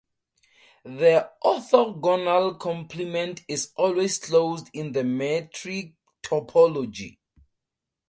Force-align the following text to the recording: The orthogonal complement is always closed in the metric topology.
The 0.83 1.29
orthogonal 1.43 2.57
complement 2.59 3.41
is 3.47 3.71
always 3.75 4.17
closed 4.17 4.67
in 4.73 4.93
the 4.93 5.03
metric 5.03 5.93
topology. 6.23 7.19